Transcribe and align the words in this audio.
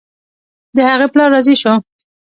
د 0.75 0.77
هغې 0.89 1.07
پلار 1.13 1.29
راضي 1.35 1.55
شو. 1.61 1.73